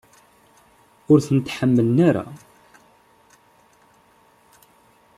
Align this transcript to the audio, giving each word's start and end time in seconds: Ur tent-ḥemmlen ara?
Ur 1.11 1.19
tent-ḥemmlen 1.27 1.97
ara? 2.07 2.25